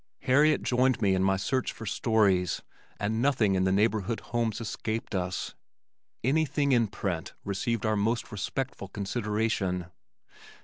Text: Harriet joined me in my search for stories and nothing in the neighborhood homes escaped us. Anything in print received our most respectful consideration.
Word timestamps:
Harriet 0.21 0.63
joined 0.63 0.99
me 0.99 1.13
in 1.13 1.21
my 1.23 1.37
search 1.37 1.71
for 1.71 1.85
stories 1.85 2.63
and 2.99 3.21
nothing 3.21 3.53
in 3.53 3.65
the 3.65 3.71
neighborhood 3.71 4.19
homes 4.33 4.59
escaped 4.59 5.13
us. 5.13 5.53
Anything 6.23 6.71
in 6.71 6.87
print 6.87 7.35
received 7.45 7.85
our 7.85 7.95
most 7.95 8.31
respectful 8.31 8.87
consideration. 8.87 9.91